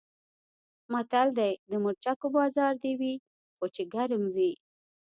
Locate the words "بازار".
2.37-2.73